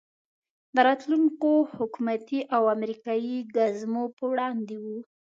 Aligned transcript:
د 0.75 0.77
راتلونکو 0.87 1.51
حکومتي 1.77 2.39
او 2.55 2.63
امریکایي 2.75 3.37
ګزمو 3.55 4.03
په 4.17 4.23
وړاندې 4.31 4.75
وو. 4.83 4.97